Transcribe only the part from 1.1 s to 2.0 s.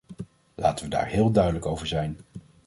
duidelijk over